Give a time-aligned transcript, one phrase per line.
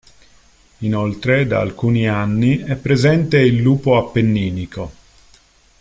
[0.79, 4.91] Inoltre, da alcuni anni è presente il lupo appenninico.